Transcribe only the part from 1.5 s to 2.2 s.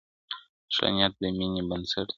بنسټ دی.